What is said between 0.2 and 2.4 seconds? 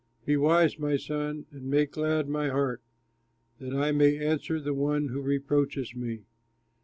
Be wise, my son, and make glad